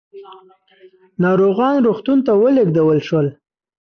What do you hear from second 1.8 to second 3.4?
روغتون ته ولېږدول شول.